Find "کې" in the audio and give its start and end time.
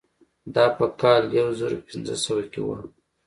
2.51-2.61